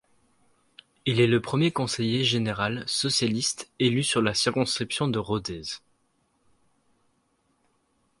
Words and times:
Il 1.05 1.19
est 1.21 1.27
le 1.27 1.39
premier 1.43 1.71
conseiller 1.71 2.23
général 2.23 2.83
socialiste 2.87 3.69
élu 3.77 4.01
sur 4.01 4.19
la 4.23 4.33
circonscription 4.33 5.07
de 5.07 5.19
Rodez. 5.19 5.61